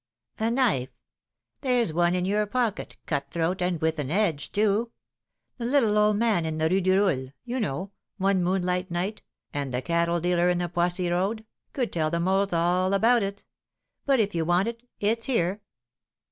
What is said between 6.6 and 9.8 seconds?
Rue du Roule, you know, one moonlight night, and